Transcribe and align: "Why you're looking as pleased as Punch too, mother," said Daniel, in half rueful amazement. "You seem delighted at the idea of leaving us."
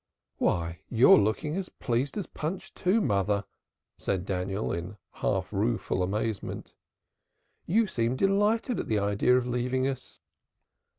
"Why 0.39 0.79
you're 0.89 1.19
looking 1.19 1.55
as 1.57 1.69
pleased 1.69 2.17
as 2.17 2.25
Punch 2.25 2.73
too, 2.73 3.01
mother," 3.01 3.43
said 3.99 4.25
Daniel, 4.25 4.71
in 4.73 4.97
half 5.11 5.53
rueful 5.53 6.01
amazement. 6.01 6.73
"You 7.67 7.85
seem 7.85 8.15
delighted 8.15 8.79
at 8.79 8.87
the 8.87 8.97
idea 8.97 9.37
of 9.37 9.45
leaving 9.45 9.87
us." 9.87 10.19